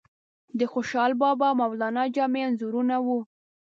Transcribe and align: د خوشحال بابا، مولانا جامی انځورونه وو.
د 0.59 0.61
خوشحال 0.71 1.11
بابا، 1.21 1.47
مولانا 1.59 2.03
جامی 2.15 2.41
انځورونه 2.47 2.95
وو. 3.05 3.19